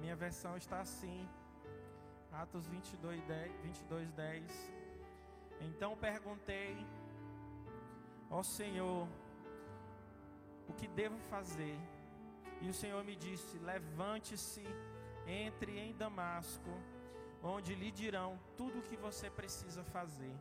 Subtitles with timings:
[0.00, 1.28] minha versão está assim.
[2.32, 4.72] Atos 22, 10, 22, 10.
[5.60, 6.76] Então perguntei
[8.30, 9.06] ao Senhor
[10.68, 11.78] o que devo fazer.
[12.62, 14.64] E o Senhor me disse: Levante-se,
[15.26, 16.70] entre em Damasco,
[17.42, 20.34] onde lhe dirão tudo o que você precisa fazer.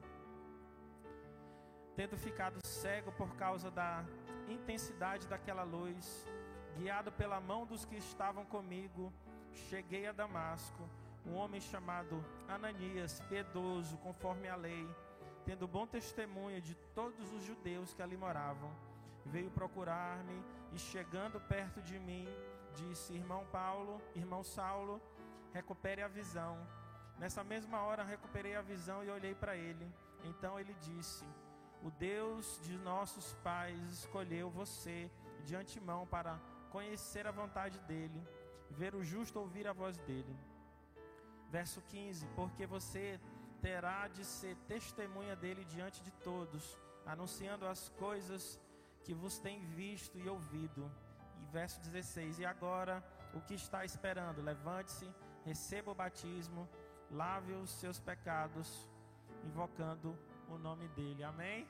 [1.96, 4.06] Tendo ficado cego por causa da
[4.48, 6.28] intensidade daquela luz,
[6.78, 9.12] guiado pela mão dos que estavam comigo,
[9.54, 10.88] cheguei a Damasco.
[11.26, 14.88] Um homem chamado Ananias, piedoso, conforme a lei,
[15.46, 18.72] tendo bom testemunho de todos os judeus que ali moravam,
[19.26, 20.44] veio procurar-me
[20.74, 22.28] e, chegando perto de mim,
[22.76, 25.02] disse: Irmão Paulo, irmão Saulo,
[25.54, 26.58] recupere a visão.
[27.18, 29.92] Nessa mesma hora recuperei a visão e olhei para ele.
[30.24, 31.26] Então ele disse:
[31.84, 35.12] O Deus de nossos pais escolheu você
[35.46, 38.22] de antemão para conhecer a vontade dele,
[38.70, 40.36] ver o justo ouvir a voz dele.
[41.50, 43.20] Verso 15: Porque você
[43.62, 48.60] terá de ser testemunha dele diante de todos, anunciando as coisas
[49.04, 50.92] que vos tem visto e ouvido.
[51.42, 53.04] E verso 16: E agora,
[53.34, 54.42] o que está esperando?
[54.42, 55.10] Levante-se,
[55.44, 56.70] receba o batismo,
[57.10, 58.90] lave os seus pecados,
[59.44, 60.18] invocando
[60.48, 61.24] o nome dele.
[61.24, 61.68] Amém?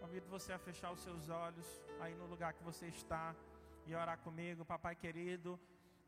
[0.00, 1.66] Convido você a fechar os seus olhos
[2.00, 3.34] aí no lugar que você está
[3.86, 5.58] e orar comigo, papai querido.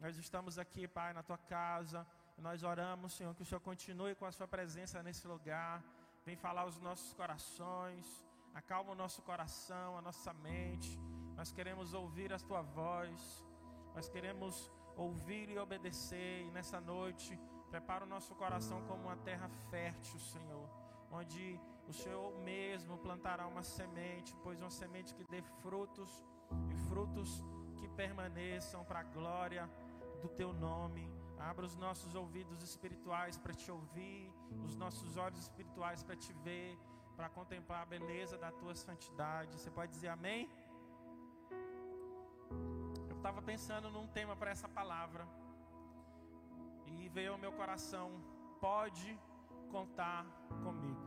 [0.01, 2.07] Nós estamos aqui, Pai, na tua casa.
[2.37, 5.83] Nós oramos, Senhor, que o Senhor continue com a sua presença nesse lugar.
[6.25, 8.07] Vem falar os nossos corações.
[8.55, 10.97] Acalma o nosso coração, a nossa mente.
[11.35, 13.45] Nós queremos ouvir a tua voz.
[13.93, 16.47] Nós queremos ouvir e obedecer.
[16.47, 17.37] E nessa noite,
[17.69, 20.69] prepara o nosso coração como uma terra fértil, Senhor.
[21.11, 26.25] Onde o Senhor mesmo plantará uma semente, pois uma semente que dê frutos
[26.71, 27.43] e frutos
[27.79, 29.69] que permaneçam para a glória
[30.19, 31.05] do teu nome.
[31.39, 34.33] Abra os nossos ouvidos espirituais para te ouvir,
[34.65, 36.77] os nossos olhos espirituais para te ver,
[37.17, 39.59] para contemplar a beleza da tua santidade.
[39.59, 40.51] Você pode dizer amém?
[43.09, 45.27] Eu estava pensando num tema para essa palavra
[46.87, 48.07] e veio ao meu coração:
[48.61, 49.19] pode
[49.71, 50.25] contar
[50.65, 51.07] comigo.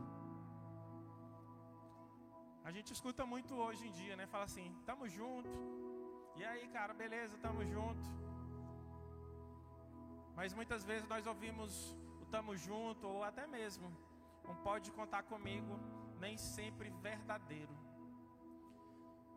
[2.64, 4.26] A gente escuta muito hoje em dia, né?
[4.26, 5.50] Fala assim: tamo junto.
[6.36, 8.21] E aí, cara, beleza, tamo junto.
[10.36, 13.90] Mas muitas vezes nós ouvimos o tamo junto ou até mesmo
[14.48, 15.78] um pode contar comigo,
[16.18, 17.74] nem sempre verdadeiro.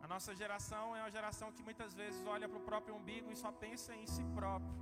[0.02, 3.36] A nossa geração é uma geração que muitas vezes olha para o próprio umbigo e
[3.36, 4.74] só pensa em si próprio.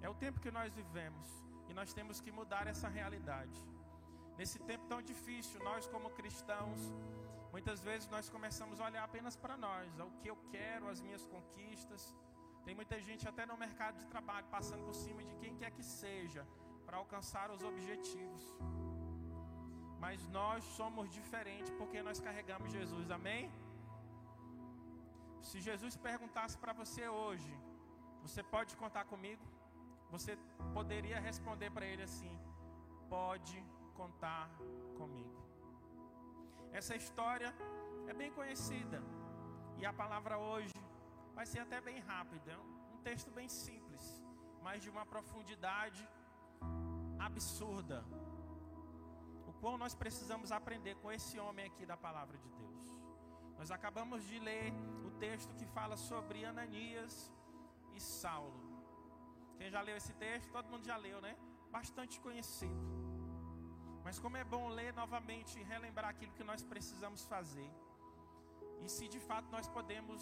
[0.00, 1.28] É o tempo que nós vivemos
[1.68, 3.58] e nós temos que mudar essa realidade.
[4.36, 6.80] Nesse tempo tão difícil, nós como cristãos,
[7.52, 11.24] muitas vezes nós começamos a olhar apenas para nós, o que eu quero, as minhas
[11.26, 12.14] conquistas.
[12.68, 15.82] Tem muita gente até no mercado de trabalho passando por cima de quem quer que
[15.82, 16.42] seja
[16.86, 18.44] para alcançar os objetivos.
[20.02, 23.50] Mas nós somos diferentes porque nós carregamos Jesus, amém?
[25.48, 27.54] Se Jesus perguntasse para você hoje,
[28.24, 29.46] você pode contar comigo?
[30.10, 30.36] Você
[30.74, 32.34] poderia responder para ele assim:
[33.08, 33.58] pode
[34.00, 34.46] contar
[34.98, 35.38] comigo.
[36.80, 37.50] Essa história
[38.06, 39.00] é bem conhecida
[39.78, 40.78] e a palavra hoje
[41.38, 42.58] vai ser até bem rápida, é
[42.94, 44.04] um texto bem simples,
[44.60, 46.02] mas de uma profundidade
[47.26, 47.98] absurda.
[49.46, 52.86] O qual nós precisamos aprender com esse homem aqui da palavra de Deus.
[53.56, 54.72] Nós acabamos de ler
[55.06, 57.14] o texto que fala sobre Ananias
[57.94, 58.60] e Saulo.
[59.58, 60.50] Quem já leu esse texto?
[60.50, 61.36] Todo mundo já leu, né?
[61.70, 62.84] Bastante conhecido.
[64.02, 67.70] Mas como é bom ler novamente e relembrar aquilo que nós precisamos fazer.
[68.82, 70.20] E se de fato nós podemos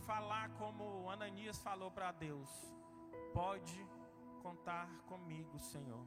[0.00, 2.50] falar como Ananias falou para Deus:
[3.32, 3.86] Pode
[4.42, 6.06] contar comigo, Senhor.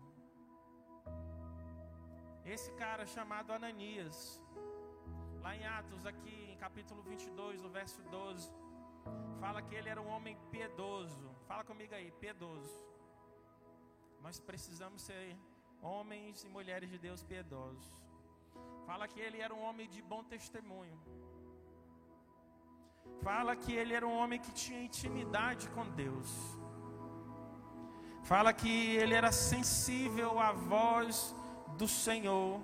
[2.45, 4.41] Esse cara chamado Ananias,
[5.41, 8.51] lá em Atos, aqui em capítulo 22, no verso 12,
[9.39, 11.29] fala que ele era um homem piedoso.
[11.47, 12.85] Fala comigo aí, piedoso.
[14.21, 15.37] Nós precisamos ser
[15.81, 18.03] homens e mulheres de Deus piedosos.
[18.85, 20.99] Fala que ele era um homem de bom testemunho.
[23.23, 26.29] Fala que ele era um homem que tinha intimidade com Deus.
[28.23, 31.35] Fala que ele era sensível à voz
[31.77, 32.59] do Senhor.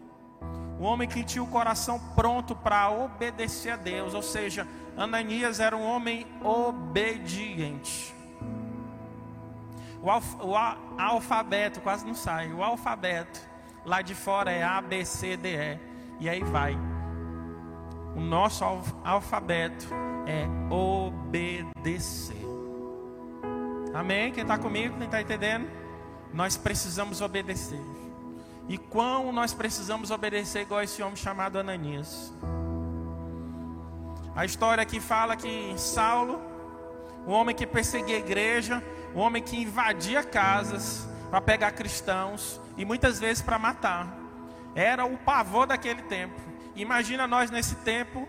[0.79, 4.13] Um homem que tinha o coração pronto para obedecer a Deus.
[4.13, 8.13] Ou seja, Ananias era um homem obediente.
[10.01, 10.55] O, alf, o
[10.97, 12.51] alfabeto quase não sai.
[12.51, 13.39] O alfabeto
[13.85, 15.79] lá de fora é A, B, C, D, E.
[16.21, 16.77] E aí vai.
[18.15, 18.63] O nosso
[19.03, 19.87] alfabeto
[20.25, 22.45] é obedecer.
[23.93, 24.31] Amém?
[24.31, 25.69] Quem está comigo, quem está entendendo?
[26.33, 27.81] Nós precisamos obedecer.
[28.67, 32.31] E quão nós precisamos obedecer igual esse homem chamado Ananias.
[34.35, 36.39] A história aqui fala que Saulo,
[37.25, 38.83] o homem que perseguia a igreja,
[39.13, 44.17] o homem que invadia casas para pegar cristãos e muitas vezes para matar,
[44.75, 46.39] era o pavor daquele tempo.
[46.79, 48.25] Imagina nós nesse tempo,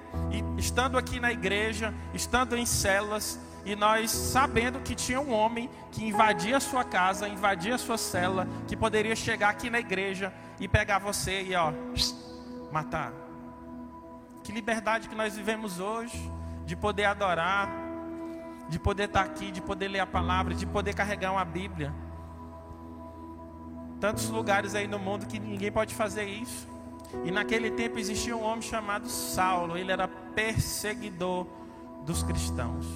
[0.58, 6.04] estando aqui na igreja, estando em células, e nós sabendo que tinha um homem que
[6.04, 10.66] invadia a sua casa, invadia a sua célula, que poderia chegar aqui na igreja e
[10.66, 11.72] pegar você e ó,
[12.72, 13.12] matar.
[14.42, 16.18] Que liberdade que nós vivemos hoje
[16.66, 17.70] de poder adorar,
[18.68, 21.94] de poder estar aqui, de poder ler a palavra, de poder carregar uma Bíblia.
[24.00, 26.69] Tantos lugares aí no mundo que ninguém pode fazer isso.
[27.24, 31.46] E naquele tempo existia um homem chamado Saulo, ele era perseguidor
[32.04, 32.86] dos cristãos.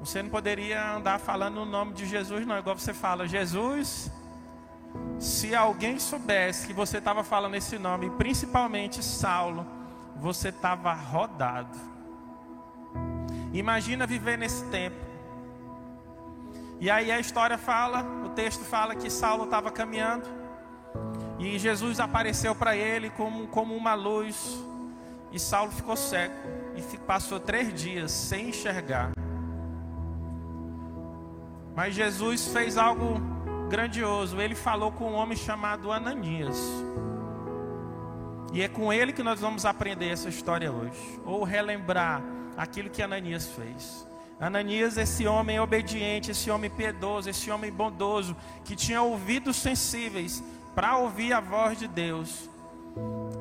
[0.00, 4.10] Você não poderia andar falando o nome de Jesus, não, igual você fala, Jesus.
[5.18, 9.64] Se alguém soubesse que você estava falando esse nome, principalmente Saulo,
[10.16, 11.78] você estava rodado.
[13.52, 14.96] Imagina viver nesse tempo.
[16.80, 20.41] E aí a história fala, o texto fala que Saulo estava caminhando
[21.48, 24.62] e Jesus apareceu para ele como, como uma luz.
[25.32, 26.34] E Saulo ficou cego.
[26.76, 29.12] E passou três dias sem enxergar.
[31.74, 33.20] Mas Jesus fez algo
[33.68, 34.40] grandioso.
[34.40, 36.58] Ele falou com um homem chamado Ananias.
[38.52, 41.20] E é com ele que nós vamos aprender essa história hoje.
[41.24, 42.22] Ou relembrar
[42.56, 44.06] aquilo que Ananias fez.
[44.38, 50.42] Ananias, esse homem obediente, esse homem piedoso, esse homem bondoso, que tinha ouvidos sensíveis
[50.74, 52.48] para ouvir a voz de Deus.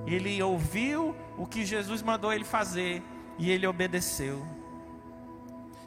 [0.05, 3.01] Ele ouviu o que Jesus mandou ele fazer
[3.37, 4.45] e ele obedeceu.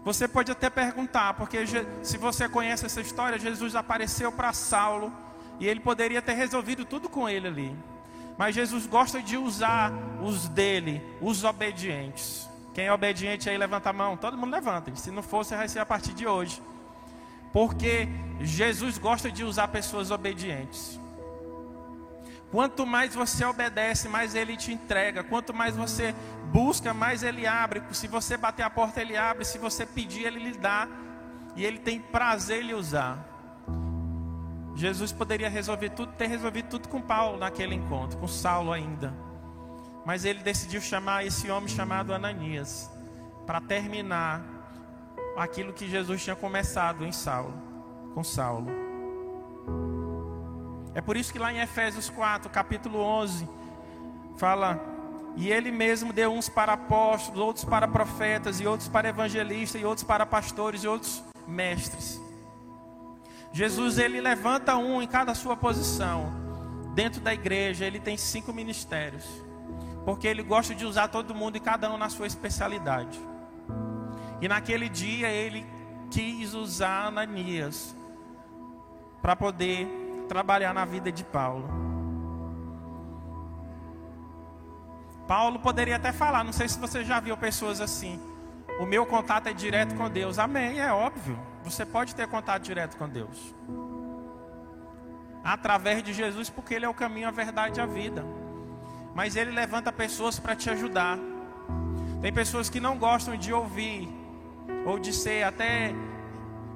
[0.05, 1.59] Você pode até perguntar, porque
[2.03, 5.13] se você conhece essa história, Jesus apareceu para Saulo
[5.59, 7.77] e ele poderia ter resolvido tudo com ele ali.
[8.37, 9.93] Mas Jesus gosta de usar
[10.23, 12.49] os dele, os obedientes.
[12.75, 14.17] Quem é obediente aí, levanta a mão.
[14.17, 14.95] Todo mundo levanta.
[14.97, 16.61] Se não você vai ser a partir de hoje.
[17.53, 18.09] Porque
[18.41, 20.99] Jesus gosta de usar pessoas obedientes.
[22.55, 25.25] Quanto mais você obedece, mais ele te entrega.
[25.25, 26.15] Quanto mais você
[26.53, 27.83] busca, mais ele abre.
[27.91, 29.45] Se você bater a porta, ele abre.
[29.45, 30.87] Se você pedir, ele lhe dá.
[31.57, 33.19] E ele tem prazer em lhe usar.
[34.77, 39.13] Jesus poderia resolver tudo, ter resolvido tudo com Paulo naquele encontro, com Saulo ainda.
[40.07, 42.89] Mas ele decidiu chamar esse homem chamado Ananias
[43.45, 44.45] para terminar
[45.37, 47.61] aquilo que Jesus tinha começado em Saulo,
[48.15, 48.71] com Saulo.
[50.95, 53.49] É por isso que lá em Efésios 4, capítulo 11,
[54.37, 54.81] fala:
[55.37, 59.85] E ele mesmo deu uns para apóstolos, outros para profetas, e outros para evangelistas, e
[59.85, 62.21] outros para pastores, e outros mestres.
[63.53, 66.33] Jesus, ele levanta um em cada sua posição.
[66.95, 69.25] Dentro da igreja, ele tem cinco ministérios.
[70.05, 73.19] Porque ele gosta de usar todo mundo e cada um na sua especialidade.
[74.41, 75.67] E naquele dia, ele
[76.11, 77.97] quis usar Ananias
[79.23, 81.69] para poder trabalhar na vida de Paulo.
[85.27, 88.21] Paulo poderia até falar, não sei se você já viu pessoas assim.
[88.79, 90.39] O meu contato é direto com Deus.
[90.39, 91.39] Amém, é óbvio.
[91.63, 93.55] Você pode ter contato direto com Deus.
[95.43, 98.25] Através de Jesus, porque Ele é o caminho, a verdade e a vida.
[99.15, 101.19] Mas Ele levanta pessoas para te ajudar.
[102.21, 104.09] Tem pessoas que não gostam de ouvir,
[104.85, 105.93] ou de ser até.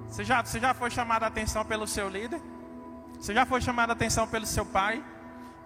[0.07, 2.41] Você já, você já foi chamado a atenção pelo seu líder?
[3.19, 5.05] Você já foi chamado a atenção pelo seu pai,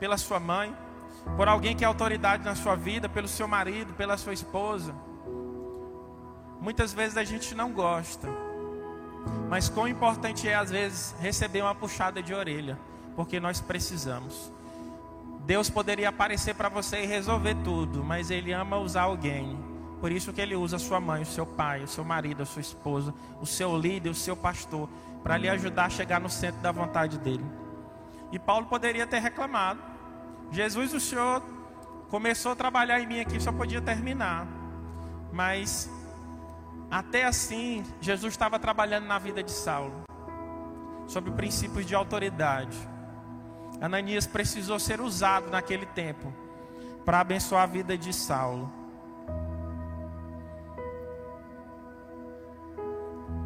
[0.01, 0.75] pela sua mãe,
[1.37, 4.95] por alguém que é autoridade na sua vida, pelo seu marido, pela sua esposa?
[6.61, 8.29] Muitas vezes a gente não gosta,
[9.49, 12.79] mas quão importante é às vezes receber uma puxada de orelha,
[13.15, 14.53] porque nós precisamos.
[15.45, 19.59] Deus poderia aparecer para você e resolver tudo, mas Ele ama usar alguém.
[20.03, 22.61] Por isso que Ele usa sua mãe, o seu pai, o seu marido, a sua
[22.61, 24.89] esposa, o seu líder, o seu pastor
[25.23, 27.45] para lhe ajudar a chegar no centro da vontade dele.
[28.33, 29.81] E Paulo poderia ter reclamado:
[30.51, 31.41] Jesus, o Senhor
[32.11, 34.45] começou a trabalhar em mim aqui, só podia terminar.
[35.33, 35.89] Mas
[36.91, 40.03] até assim, Jesus estava trabalhando na vida de Saulo,
[41.07, 42.77] sobre princípios de autoridade.
[43.81, 46.35] Ananias precisou ser usado naquele tempo
[47.05, 48.82] para abençoar a vida de Saulo.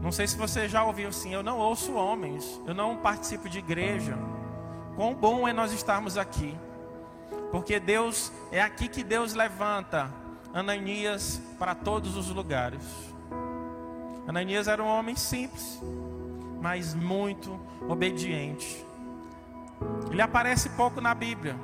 [0.03, 3.59] Não sei se você já ouviu assim, eu não ouço homens, eu não participo de
[3.59, 4.17] igreja.
[4.95, 6.57] Quão bom é nós estarmos aqui.
[7.50, 10.11] Porque Deus, é aqui que Deus levanta
[10.53, 12.83] Ananias para todos os lugares.
[14.26, 15.81] Ananias era um homem simples,
[16.61, 18.85] mas muito obediente.
[20.11, 21.57] Ele aparece pouco na Bíblia,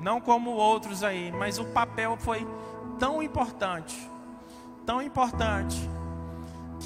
[0.00, 2.46] não como outros aí, mas o papel foi
[2.98, 4.10] tão importante,
[4.86, 5.78] tão importante,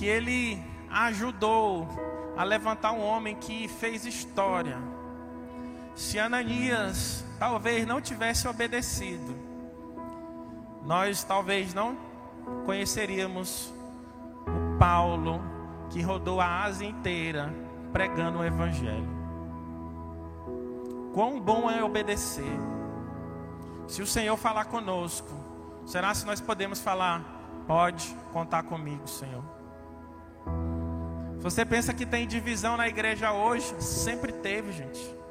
[0.03, 1.87] que ele ajudou
[2.37, 4.77] a levantar um homem que fez história.
[5.95, 9.33] Se Ananias talvez não tivesse obedecido,
[10.85, 11.97] nós talvez não
[12.67, 13.73] conheceríamos
[14.45, 15.41] o Paulo
[15.91, 17.55] que rodou a Ásia inteira
[17.93, 19.09] pregando o Evangelho.
[21.15, 22.59] Quão bom é obedecer.
[23.87, 25.31] Se o Senhor falar conosco,
[25.87, 27.23] será se nós podemos falar?
[27.69, 29.62] Pode contar comigo, Senhor.
[31.43, 33.75] Você pensa que tem divisão na igreja hoje?
[33.81, 35.23] Sempre teve, gente.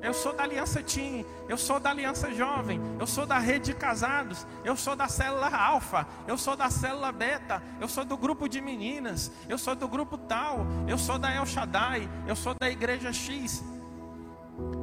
[0.00, 3.74] Eu sou da Aliança Team, eu sou da Aliança Jovem, eu sou da Rede de
[3.74, 8.48] Casados, eu sou da célula Alfa, eu sou da célula Beta, eu sou do grupo
[8.48, 12.68] de meninas, eu sou do grupo tal, eu sou da El Shaddai, eu sou da
[12.68, 13.62] Igreja X.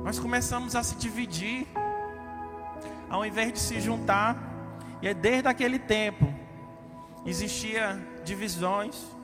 [0.05, 1.67] Nós começamos a se dividir,
[3.09, 4.37] ao invés de se juntar,
[5.01, 6.33] e é desde aquele tempo
[7.25, 9.18] existia divisões.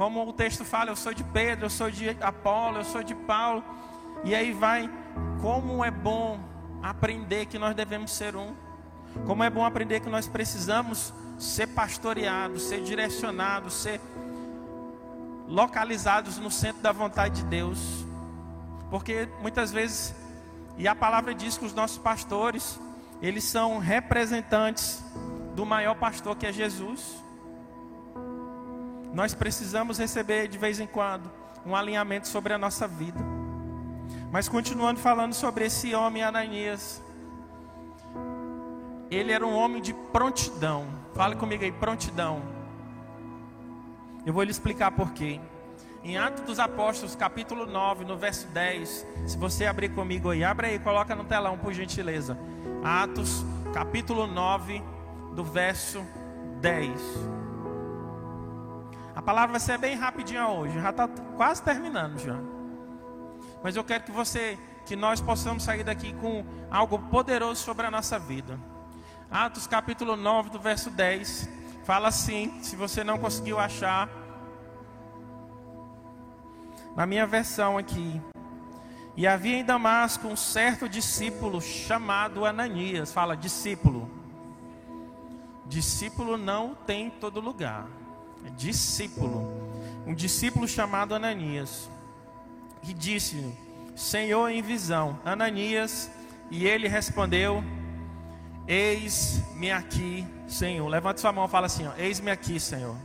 [0.00, 3.14] Como o texto fala, eu sou de Pedro, eu sou de Apolo, eu sou de
[3.14, 3.62] Paulo.
[4.24, 4.90] E aí vai,
[5.42, 6.40] como é bom
[6.82, 8.54] aprender que nós devemos ser um.
[9.26, 14.00] Como é bom aprender que nós precisamos ser pastoreados, ser direcionados, ser
[15.46, 18.06] localizados no centro da vontade de Deus.
[18.88, 20.14] Porque muitas vezes,
[20.78, 22.80] e a palavra diz que os nossos pastores,
[23.20, 25.04] eles são representantes
[25.54, 27.22] do maior pastor que é Jesus.
[29.12, 31.30] Nós precisamos receber de vez em quando
[31.66, 33.20] um alinhamento sobre a nossa vida.
[34.30, 37.02] Mas continuando falando sobre esse homem Ananias.
[39.10, 40.86] Ele era um homem de prontidão.
[41.14, 42.42] Fale comigo aí, prontidão.
[44.24, 45.40] Eu vou lhe explicar por quê.
[46.04, 49.06] Em Atos dos Apóstolos, capítulo 9, no verso 10.
[49.26, 52.38] Se você abrir comigo aí, abre aí, coloca no telão, por gentileza.
[52.82, 54.82] Atos, capítulo 9,
[55.34, 56.02] do verso
[56.60, 57.39] 10.
[59.20, 62.38] A palavra vai ser bem rapidinha hoje, já está quase terminando já.
[63.62, 67.90] Mas eu quero que você, que nós possamos sair daqui com algo poderoso sobre a
[67.90, 68.58] nossa vida.
[69.30, 71.50] Atos capítulo 9, do verso 10,
[71.84, 74.08] fala assim, se você não conseguiu achar,
[76.96, 78.22] na minha versão aqui.
[79.18, 83.12] E havia em Damasco um certo discípulo chamado Ananias.
[83.12, 84.10] Fala, discípulo.
[85.66, 87.99] Discípulo não tem em todo lugar.
[88.56, 89.50] Discípulo.
[90.06, 91.88] Um discípulo chamado Ananias
[92.82, 93.54] que disse:
[93.94, 96.10] Senhor, em visão, Ananias,
[96.50, 97.62] e ele respondeu:
[98.66, 100.88] Eis-me aqui, Senhor.
[100.88, 102.96] Levante sua mão e fala assim: Eis-me aqui, Senhor.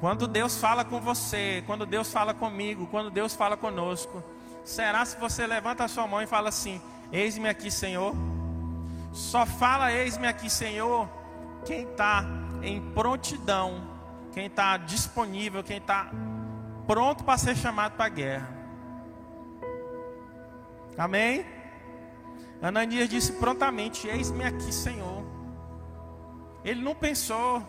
[0.00, 4.22] Quando Deus fala com você, quando Deus fala comigo, quando Deus fala conosco,
[4.64, 6.80] será se você levanta a sua mão e fala assim:
[7.12, 8.14] Eis-me aqui, Senhor?
[9.12, 11.08] Só fala eis-me aqui, Senhor,
[11.64, 12.22] quem está
[12.62, 13.82] em prontidão,
[14.32, 16.10] quem está disponível, quem está
[16.86, 18.56] pronto para ser chamado para a guerra.
[20.96, 21.44] Amém?
[22.62, 25.24] Ananias disse prontamente: Eis-me aqui, Senhor.
[26.64, 27.62] Ele não pensou,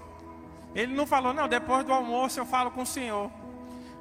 [0.74, 3.32] ele não falou, não, depois do almoço eu falo com o Senhor.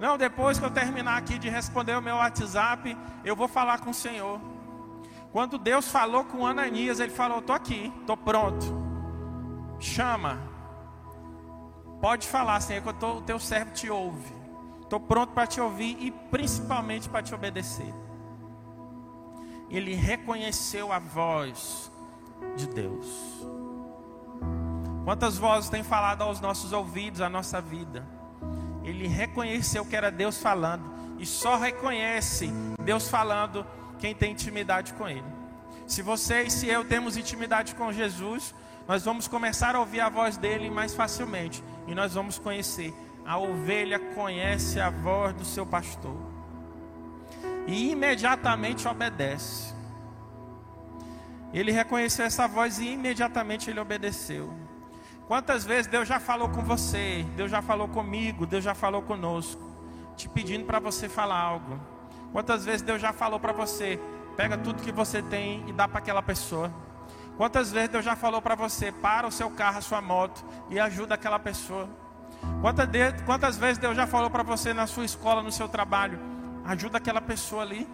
[0.01, 3.91] Não, depois que eu terminar aqui de responder o meu WhatsApp, eu vou falar com
[3.91, 4.41] o Senhor.
[5.33, 8.67] Quando Deus falou com Ananias, ele falou: Estou aqui, estou pronto.
[9.79, 10.56] Chama.
[12.01, 14.35] Pode falar, Senhor, que tô, o teu servo te ouve.
[14.83, 17.93] Estou pronto para te ouvir e principalmente para te obedecer.
[19.69, 21.91] Ele reconheceu a voz
[22.57, 23.07] de Deus.
[25.05, 28.07] Quantas vozes têm falado aos nossos ouvidos, à nossa vida?
[28.85, 30.95] Ele reconheceu que era Deus falando.
[31.19, 32.51] E só reconhece
[32.81, 33.67] Deus falando
[33.99, 35.25] quem tem intimidade com Ele.
[35.87, 38.55] Se você e se eu temos intimidade com Jesus,
[38.87, 41.63] nós vamos começar a ouvir a voz dele mais facilmente.
[41.87, 42.95] E nós vamos conhecer
[43.27, 46.17] a ovelha conhece a voz do seu pastor
[47.67, 49.75] e imediatamente obedece.
[51.53, 54.55] Ele reconheceu essa voz e imediatamente ele obedeceu.
[55.27, 59.61] Quantas vezes Deus já falou com você, Deus já falou comigo, Deus já falou conosco,
[60.17, 61.81] te pedindo para você falar algo.
[62.31, 63.99] Quantas vezes Deus já falou para você,
[64.37, 66.73] pega tudo que você tem e dá para aquela pessoa.
[67.37, 70.81] Quantas vezes Deus já falou para você, para o seu carro, a sua moto e
[70.81, 71.89] ajuda aquela pessoa.
[73.25, 76.19] Quantas, vezes Deus já falou para você na sua escola, no seu trabalho?
[76.65, 77.87] Ajuda aquela pessoa ali.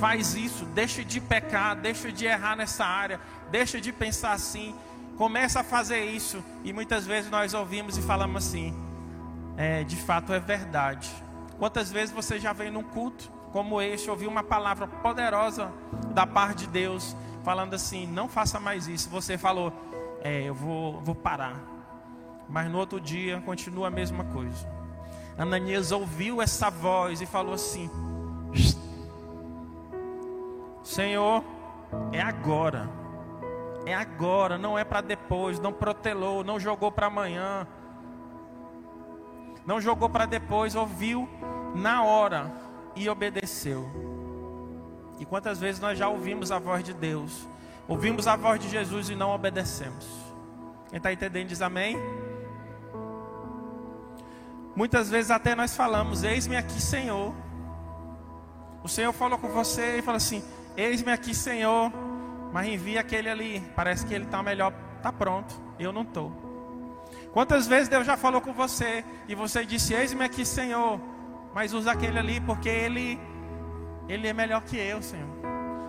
[0.00, 4.74] Faz isso, deixa de pecar, deixa de errar nessa área, deixa de pensar assim.
[5.16, 8.74] Começa a fazer isso e muitas vezes nós ouvimos e falamos assim:
[9.56, 11.10] é, de fato é verdade.
[11.58, 15.72] Quantas vezes você já veio num culto como este, ouviu uma palavra poderosa
[16.12, 19.08] da parte de Deus, falando assim: não faça mais isso.
[19.08, 19.72] Você falou:
[20.20, 21.58] é, eu vou, vou parar.
[22.50, 24.70] Mas no outro dia continua a mesma coisa.
[25.38, 27.90] Ananias ouviu essa voz e falou assim:
[30.82, 31.42] Senhor,
[32.12, 32.90] é agora.
[33.86, 35.58] É agora, não é para depois.
[35.58, 37.66] Não protelou, não jogou para amanhã.
[39.64, 41.26] Não jogou para depois, ouviu
[41.74, 42.65] na hora
[42.96, 43.88] e obedeceu.
[45.18, 47.46] E quantas vezes nós já ouvimos a voz de Deus,
[47.86, 50.06] ouvimos a voz de Jesus e não obedecemos?
[50.88, 51.96] Quem está entendendo diz amém?
[54.74, 57.34] Muitas vezes até nós falamos: Eis-me aqui, Senhor.
[58.82, 60.44] O Senhor falou com você e falou assim:
[60.76, 61.90] Eis-me aqui, Senhor.
[62.52, 63.60] Mas envia aquele ali.
[63.74, 65.54] Parece que ele está melhor, está pronto.
[65.78, 66.30] Eu não estou.
[67.32, 71.00] Quantas vezes Deus já falou com você e você disse: Eis-me aqui, Senhor.
[71.56, 73.18] Mas usa aquele ali porque ele,
[74.06, 75.26] ele é melhor que eu, Senhor.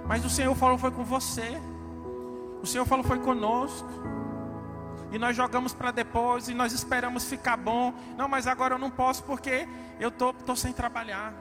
[0.08, 1.62] Mas o Senhor falou foi com você.
[2.62, 3.86] O Senhor falou foi conosco.
[5.12, 7.94] E nós jogamos para depois e nós esperamos ficar bom.
[8.18, 9.68] Não, mas agora eu não posso porque
[10.00, 11.34] eu tô, tô sem trabalhar.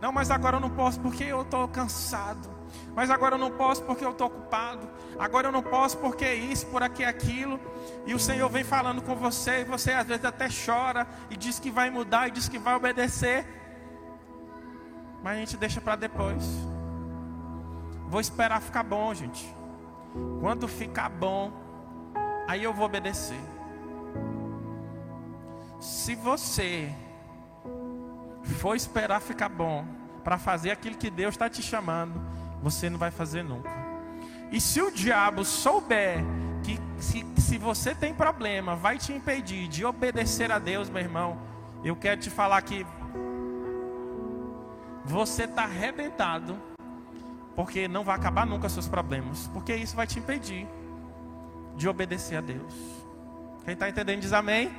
[0.00, 2.50] Não, mas agora eu não posso porque eu estou cansado.
[2.96, 4.88] Mas agora eu não posso porque eu estou ocupado.
[5.20, 7.60] Agora eu não posso porque é isso, por aqui aquilo.
[8.08, 11.60] E o Senhor vem falando com você e você às vezes até chora e diz
[11.60, 13.67] que vai mudar e diz que vai obedecer.
[15.22, 16.44] Mas a gente deixa para depois.
[18.08, 19.54] Vou esperar ficar bom, gente.
[20.40, 21.52] Quando ficar bom,
[22.46, 23.40] aí eu vou obedecer.
[25.80, 26.92] Se você
[28.42, 29.84] for esperar ficar bom
[30.24, 32.20] para fazer aquilo que Deus está te chamando,
[32.62, 33.70] você não vai fazer nunca.
[34.50, 36.24] E se o diabo souber
[36.62, 41.38] que se, se você tem problema, vai te impedir de obedecer a Deus, meu irmão,
[41.84, 42.86] eu quero te falar que
[45.08, 46.54] você está arrebentado,
[47.56, 50.68] porque não vai acabar nunca seus problemas, porque isso vai te impedir
[51.76, 52.74] de obedecer a Deus.
[53.64, 54.70] Quem está entendendo diz amém?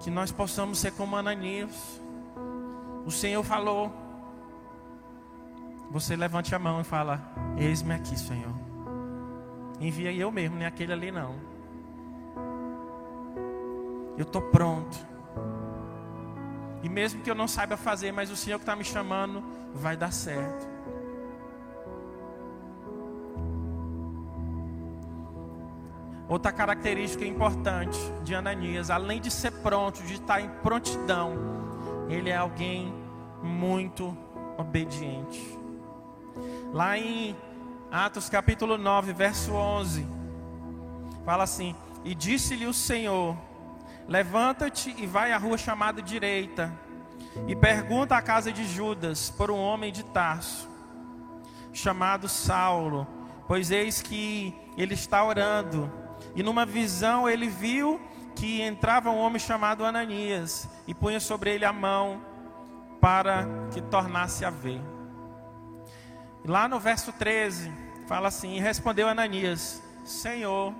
[0.00, 2.00] Que nós possamos ser como Ananias.
[3.06, 3.90] O Senhor falou.
[5.90, 8.54] Você levante a mão e fala: Eis-me aqui, Senhor.
[9.80, 11.34] Envia eu mesmo, nem aquele ali não.
[14.18, 14.98] Eu estou pronto.
[16.82, 19.42] E mesmo que eu não saiba fazer, mas o Senhor que está me chamando,
[19.74, 20.66] vai dar certo.
[26.28, 31.32] Outra característica importante de Ananias, além de ser pronto, de estar em prontidão,
[32.08, 32.92] ele é alguém
[33.42, 34.16] muito
[34.58, 35.58] obediente.
[36.72, 37.34] Lá em
[37.90, 40.06] Atos capítulo 9, verso 11,
[41.24, 43.34] fala assim: E disse-lhe o Senhor:
[44.08, 46.72] Levanta-te e vai à rua chamada direita,
[47.46, 50.68] e pergunta à casa de Judas por um homem de Tarso,
[51.72, 53.06] chamado Saulo,
[53.46, 55.92] pois eis que ele está orando
[56.34, 58.00] e numa visão ele viu
[58.34, 62.22] que entrava um homem chamado Ananias e punha sobre ele a mão
[63.00, 64.80] para que tornasse a ver.
[66.44, 67.72] Lá no verso 13,
[68.06, 70.72] fala assim: E respondeu Ananias: Senhor,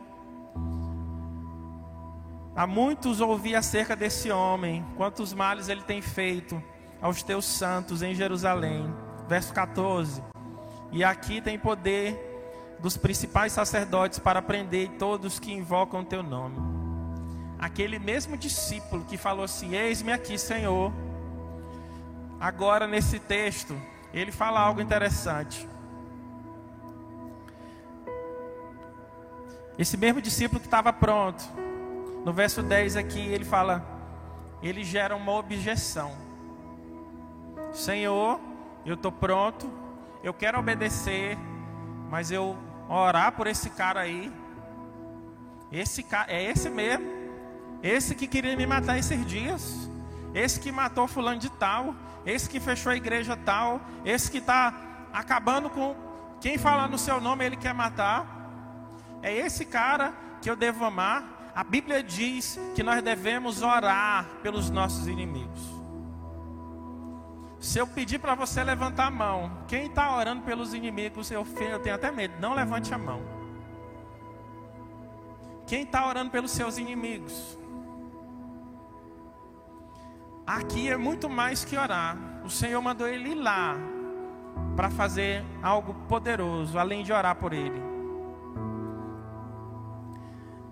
[2.58, 6.60] há muitos ouvi acerca desse homem, quantos males ele tem feito
[7.00, 8.92] aos teus santos em Jerusalém.
[9.28, 10.20] Verso 14:
[10.90, 16.56] E aqui tem poder dos principais sacerdotes para prender todos que invocam o teu nome.
[17.60, 20.92] Aquele mesmo discípulo que falou assim: Eis-me aqui, Senhor.
[22.40, 23.80] Agora, nesse texto,
[24.12, 25.68] ele fala algo interessante.
[29.78, 31.44] Esse mesmo discípulo que estava pronto,
[32.24, 33.84] no verso 10 aqui, ele fala:
[34.62, 36.12] ele gera uma objeção.
[37.72, 38.40] Senhor,
[38.84, 39.70] eu estou pronto,
[40.22, 41.36] eu quero obedecer,
[42.10, 42.56] mas eu
[42.88, 44.32] orar por esse cara aí.
[45.70, 47.06] Esse cara, é esse mesmo.
[47.82, 49.90] Esse que queria me matar esses dias.
[50.34, 51.94] Esse que matou fulano de tal.
[52.24, 53.80] Esse que fechou a igreja tal.
[54.04, 54.74] Esse que está
[55.12, 55.94] acabando com
[56.40, 58.26] quem fala no seu nome ele quer matar.
[59.22, 61.37] É esse cara que eu devo amar.
[61.58, 65.60] A Bíblia diz que nós devemos orar pelos nossos inimigos.
[67.58, 71.44] Se eu pedir para você levantar a mão, quem está orando pelos inimigos, eu,
[71.82, 73.20] tenho até medo, não levante a mão.
[75.66, 77.58] Quem está orando pelos seus inimigos?
[80.46, 82.16] Aqui é muito mais que orar.
[82.44, 83.74] O Senhor mandou ele ir lá
[84.76, 87.87] para fazer algo poderoso, além de orar por ele.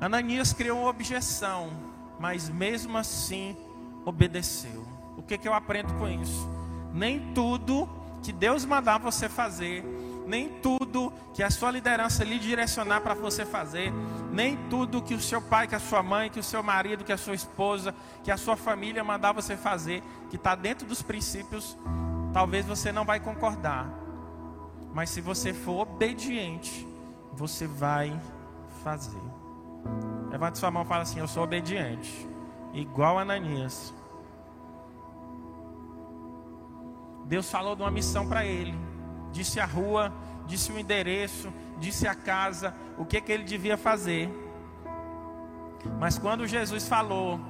[0.01, 1.71] Ananias criou objeção,
[2.19, 3.57] mas mesmo assim
[4.05, 4.87] obedeceu.
[5.17, 6.49] O que, que eu aprendo com isso?
[6.93, 7.89] Nem tudo
[8.23, 9.85] que Deus mandar você fazer,
[10.27, 13.93] nem tudo que a sua liderança lhe direcionar para você fazer,
[14.33, 17.13] nem tudo que o seu pai, que a sua mãe, que o seu marido, que
[17.13, 21.77] a sua esposa, que a sua família mandar você fazer, que está dentro dos princípios,
[22.33, 23.89] talvez você não vai concordar.
[24.93, 26.87] Mas se você for obediente,
[27.33, 28.19] você vai
[28.83, 29.36] fazer.
[30.31, 32.29] Levante sua mão e fala assim: Eu sou obediente,
[32.73, 33.95] igual a Ananias.
[37.25, 38.75] Deus falou de uma missão para ele,
[39.33, 40.13] disse a rua,
[40.47, 44.31] disse o endereço, disse a casa, o que, que ele devia fazer.
[45.99, 47.41] Mas quando Jesus falou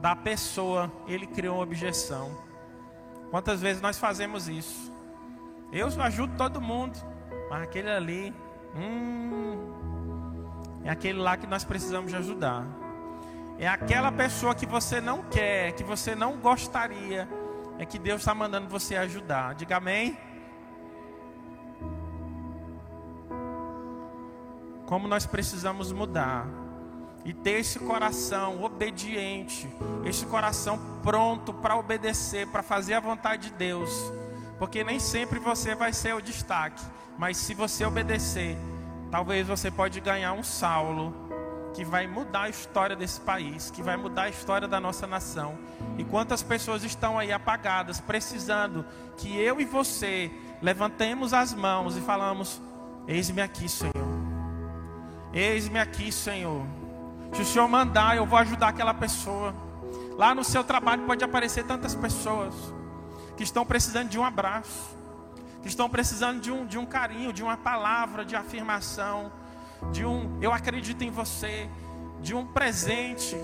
[0.00, 2.36] da pessoa, ele criou uma objeção.
[3.30, 4.92] Quantas vezes nós fazemos isso?
[5.72, 6.98] Eu ajudo todo mundo,
[7.48, 8.34] mas aquele ali,
[8.76, 9.72] hum,
[10.84, 12.66] é aquele lá que nós precisamos de ajudar.
[13.58, 17.28] É aquela pessoa que você não quer, que você não gostaria,
[17.78, 19.54] é que Deus está mandando você ajudar.
[19.54, 20.18] Diga amém.
[24.86, 26.46] Como nós precisamos mudar
[27.24, 29.68] e ter esse coração obediente,
[30.04, 33.90] esse coração pronto para obedecer, para fazer a vontade de Deus,
[34.58, 36.82] porque nem sempre você vai ser o destaque,
[37.16, 38.56] mas se você obedecer,
[39.12, 41.14] talvez você pode ganhar um Saulo
[41.74, 45.58] que vai mudar a história desse país, que vai mudar a história da nossa nação.
[45.98, 48.84] E quantas pessoas estão aí apagadas, precisando
[49.18, 50.30] que eu e você
[50.62, 52.60] levantemos as mãos e falamos:
[53.06, 53.92] Eis-me aqui, Senhor.
[55.32, 56.64] Eis-me aqui, Senhor.
[57.34, 59.54] Se o Senhor mandar, eu vou ajudar aquela pessoa.
[60.16, 62.54] Lá no seu trabalho pode aparecer tantas pessoas
[63.36, 64.96] que estão precisando de um abraço,
[65.62, 69.32] que estão precisando de um, de um carinho, de uma palavra de afirmação
[69.90, 71.68] de um eu acredito em você,
[72.20, 73.36] de um presente,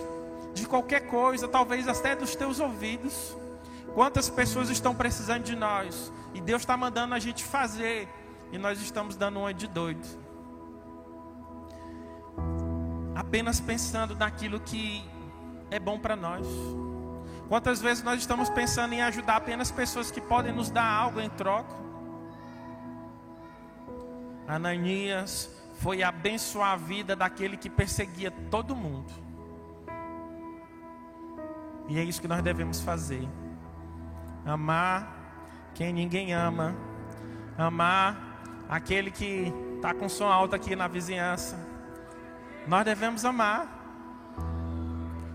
[0.55, 3.37] de qualquer coisa, talvez até dos teus ouvidos.
[3.95, 8.09] Quantas pessoas estão precisando de nós e Deus está mandando a gente fazer
[8.53, 10.07] e nós estamos dando uma de doido.
[13.15, 15.05] Apenas pensando naquilo que
[15.71, 16.47] é bom para nós.
[17.49, 21.31] Quantas vezes nós estamos pensando em ajudar apenas pessoas que podem nos dar algo em
[21.31, 21.88] troca?
[24.49, 29.13] Ananias foi abençoar a vida daquele que perseguia todo mundo.
[31.87, 33.29] E é isso que nós devemos fazer.
[34.47, 36.75] Amar quem ninguém ama.
[37.57, 41.59] Amar aquele que está com som alto aqui na vizinhança.
[42.67, 43.75] Nós devemos amar.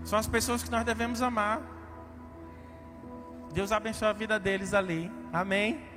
[0.04, 1.62] São as pessoas que nós devemos amar.
[3.52, 5.10] Deus abençoe a vida deles ali.
[5.32, 5.93] Amém.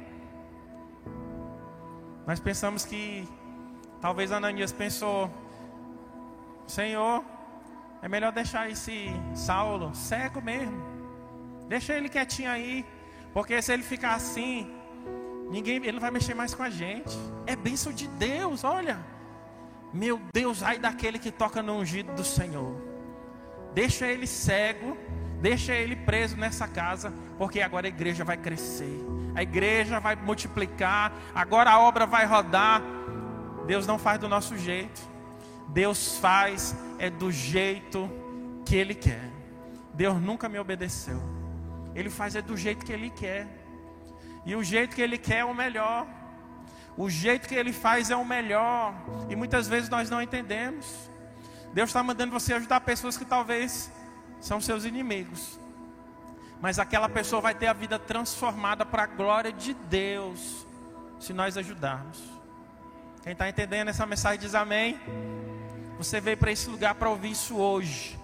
[2.27, 3.27] Nós pensamos que
[3.99, 5.29] Talvez Ananias pensou:
[6.67, 7.23] Senhor,
[8.01, 10.77] é melhor deixar esse Saulo cego mesmo.
[11.67, 12.85] Deixa ele quietinho aí,
[13.33, 14.71] porque se ele ficar assim,
[15.49, 17.17] ninguém, ele não vai mexer mais com a gente.
[17.45, 18.99] É bênção de Deus, olha.
[19.93, 22.75] Meu Deus, ai daquele que toca no ungido do Senhor.
[23.73, 24.97] Deixa ele cego,
[25.41, 29.05] deixa ele preso nessa casa, porque agora a igreja vai crescer.
[29.35, 32.81] A igreja vai multiplicar, agora a obra vai rodar.
[33.65, 35.01] Deus não faz do nosso jeito.
[35.69, 38.09] Deus faz é do jeito
[38.65, 39.31] que Ele quer.
[39.93, 41.21] Deus nunca me obedeceu.
[41.93, 43.47] Ele faz é do jeito que Ele quer.
[44.45, 46.07] E o jeito que Ele quer é o melhor.
[46.95, 48.93] O jeito que Ele faz é o melhor.
[49.29, 51.09] E muitas vezes nós não entendemos.
[51.73, 53.91] Deus está mandando você ajudar pessoas que talvez
[54.39, 55.59] são seus inimigos.
[56.61, 60.65] Mas aquela pessoa vai ter a vida transformada para a glória de Deus,
[61.19, 62.19] se nós ajudarmos.
[63.23, 64.99] Quem está entendendo essa mensagem diz amém.
[65.97, 68.17] Você veio para esse lugar para ouvir isso hoje.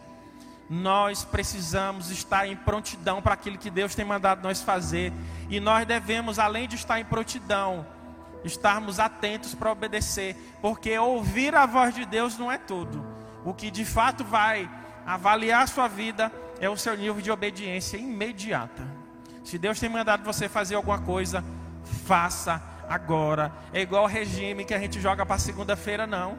[0.69, 5.11] Nós precisamos estar em prontidão para aquilo que Deus tem mandado nós fazer.
[5.49, 7.85] E nós devemos, além de estar em prontidão,
[8.43, 10.35] estarmos atentos para obedecer.
[10.61, 13.05] Porque ouvir a voz de Deus não é tudo.
[13.43, 14.69] O que de fato vai
[15.05, 18.87] avaliar a sua vida é o seu nível de obediência imediata.
[19.43, 21.43] Se Deus tem mandado você fazer alguma coisa,
[22.05, 23.51] faça agora.
[23.73, 26.37] É igual o regime que a gente joga para segunda-feira, não.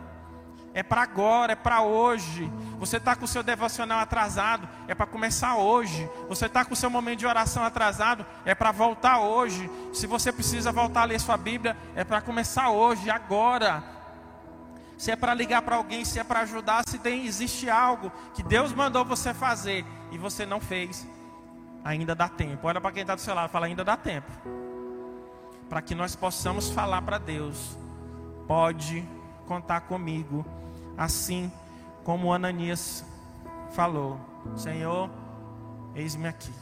[0.72, 2.50] É para agora, é para hoje.
[2.80, 6.10] Você está com o seu devocional atrasado, é para começar hoje.
[6.28, 9.70] Você está com o seu momento de oração atrasado, é para voltar hoje.
[9.92, 13.93] Se você precisa voltar a ler sua Bíblia, é para começar hoje, agora.
[14.96, 18.42] Se é para ligar para alguém, se é para ajudar, se tem, existe algo que
[18.42, 21.06] Deus mandou você fazer e você não fez,
[21.84, 22.66] ainda dá tempo.
[22.66, 24.30] Olha para quem está do seu lado, fala: ainda dá tempo
[25.68, 27.76] para que nós possamos falar para Deus:
[28.46, 29.06] pode
[29.46, 30.44] contar comigo,
[30.96, 31.52] assim
[32.04, 33.04] como Ananias
[33.72, 34.20] falou:
[34.54, 35.10] Senhor,
[35.94, 36.52] eis-me aqui.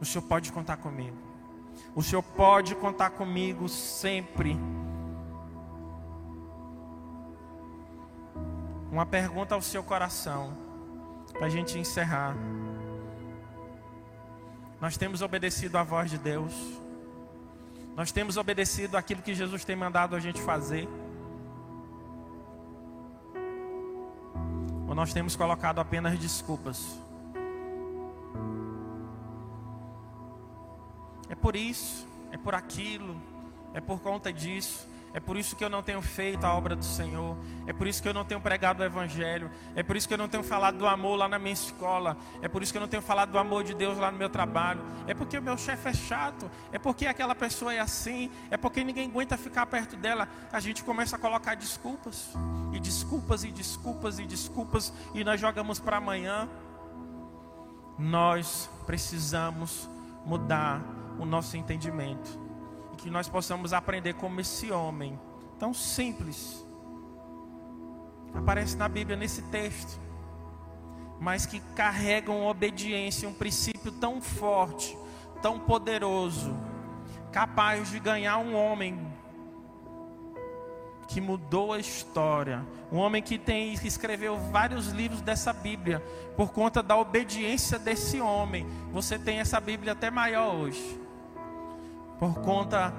[0.00, 1.16] O Senhor pode contar comigo.
[1.94, 4.58] O Senhor pode contar comigo sempre.
[8.94, 10.56] Uma pergunta ao seu coração,
[11.32, 12.36] para a gente encerrar.
[14.80, 16.54] Nós temos obedecido à voz de Deus.
[17.96, 20.88] Nós temos obedecido aquilo que Jesus tem mandado a gente fazer.
[24.86, 26.96] Ou nós temos colocado apenas desculpas.
[31.28, 33.20] É por isso, é por aquilo,
[33.72, 34.88] é por conta disso.
[35.14, 37.36] É por isso que eu não tenho feito a obra do Senhor.
[37.68, 39.48] É por isso que eu não tenho pregado o Evangelho.
[39.76, 42.16] É por isso que eu não tenho falado do amor lá na minha escola.
[42.42, 44.28] É por isso que eu não tenho falado do amor de Deus lá no meu
[44.28, 44.80] trabalho.
[45.06, 46.50] É porque o meu chefe é chato.
[46.72, 48.28] É porque aquela pessoa é assim.
[48.50, 50.28] É porque ninguém aguenta ficar perto dela.
[50.52, 52.34] A gente começa a colocar desculpas.
[52.72, 54.92] E desculpas, e desculpas, e desculpas.
[55.14, 56.48] E nós jogamos para amanhã.
[57.96, 59.88] Nós precisamos
[60.26, 60.82] mudar
[61.20, 62.43] o nosso entendimento
[63.04, 65.20] que nós possamos aprender como esse homem,
[65.58, 66.66] tão simples,
[68.34, 70.00] aparece na Bíblia nesse texto,
[71.20, 74.96] mas que carregam obediência, um princípio tão forte,
[75.42, 76.56] tão poderoso,
[77.30, 78.98] capaz de ganhar um homem
[81.06, 86.02] que mudou a história, um homem que tem que escreveu vários livros dessa Bíblia
[86.38, 88.66] por conta da obediência desse homem.
[88.92, 91.03] Você tem essa Bíblia até maior hoje
[92.24, 92.90] por conta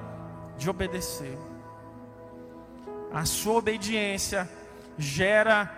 [0.56, 1.36] de obedecer.
[3.12, 4.48] A sua obediência
[5.00, 5.72] gera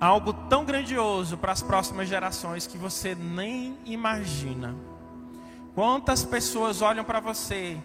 [0.00, 4.74] algo tão grandioso para as próximas gerações que você nem imagina.
[5.74, 7.78] Quantas pessoas olham para você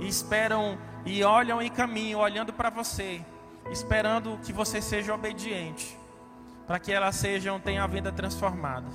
[0.00, 3.24] e esperam e olham e caminham olhando para você,
[3.70, 5.96] esperando que você seja obediente,
[6.66, 8.88] para que elas sejam tenham a vida transformada.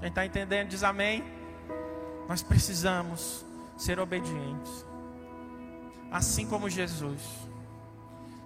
[0.00, 1.22] Quem está entendendo diz amém.
[2.26, 3.47] Nós precisamos
[3.78, 4.86] ser obedientes.
[6.10, 7.22] Assim como Jesus.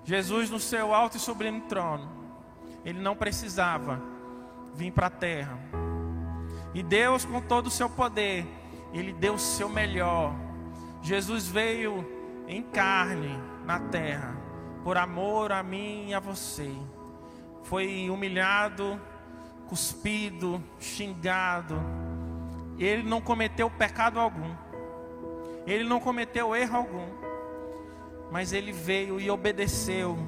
[0.05, 2.09] Jesus, no seu alto e sublime trono,
[2.85, 4.01] ele não precisava
[4.75, 5.59] vir para a terra.
[6.75, 8.47] E Deus, com todo o seu poder,
[8.93, 10.35] ele deu o seu melhor.
[11.03, 12.07] Jesus veio
[12.47, 14.37] em carne na terra,
[14.85, 16.71] por amor a mim e a você.
[17.63, 19.01] Foi humilhado,
[19.69, 21.81] cuspido, xingado.
[22.79, 24.55] Ele não cometeu pecado algum.
[25.67, 27.07] Ele não cometeu erro algum,
[28.31, 30.19] mas ele veio e obedeceu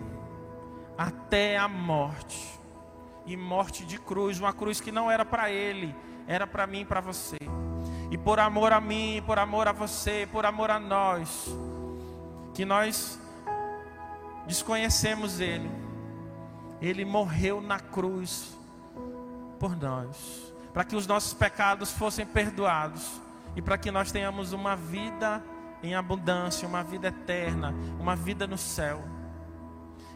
[0.96, 2.60] até a morte
[3.26, 5.94] e morte de cruz uma cruz que não era para ele,
[6.26, 7.36] era para mim e para você.
[8.10, 11.48] E por amor a mim, por amor a você, por amor a nós,
[12.52, 13.18] que nós
[14.46, 15.70] desconhecemos ele,
[16.80, 18.56] ele morreu na cruz
[19.58, 23.23] por nós, para que os nossos pecados fossem perdoados
[23.56, 25.42] e para que nós tenhamos uma vida
[25.82, 29.04] em abundância, uma vida eterna, uma vida no céu.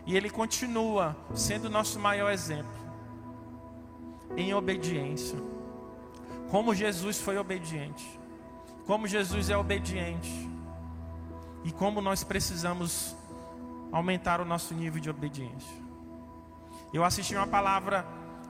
[0.06, 2.78] E Ele continua sendo nosso maior exemplo
[4.36, 5.38] em obediência.
[6.50, 8.18] Como Jesus foi obediente,
[8.86, 10.48] como Jesus é obediente,
[11.64, 13.14] e como nós precisamos
[13.92, 15.76] aumentar o nosso nível de obediência.
[16.92, 18.06] Eu assisti uma palavra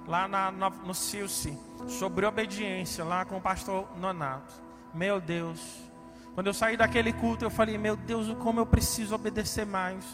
[0.06, 4.67] lá na, no, no Cilce sobre obediência, lá com o pastor Nonato.
[4.94, 5.88] Meu Deus.
[6.34, 10.04] Quando eu saí daquele culto, eu falei: Meu Deus, como eu preciso obedecer mais.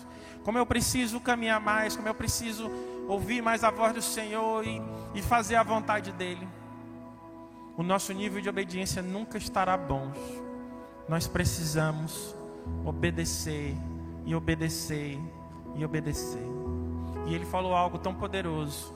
[0.43, 1.97] Como eu preciso caminhar mais.
[1.97, 2.71] Como eu preciso
[3.09, 4.81] ouvir mais a voz do Senhor e,
[5.15, 6.49] e fazer a vontade dEle.
[7.77, 10.13] O nosso nível de obediência nunca estará bom.
[11.09, 12.35] Nós precisamos
[12.85, 13.77] obedecer
[14.25, 15.19] e obedecer
[15.75, 16.47] e obedecer.
[17.27, 18.95] E ele falou algo tão poderoso.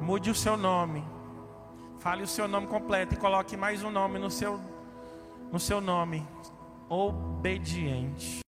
[0.00, 1.04] Mude o seu nome
[2.06, 4.60] Fale o seu nome completo e coloque mais um nome no seu,
[5.50, 6.24] no seu nome.
[6.88, 8.42] Obediente.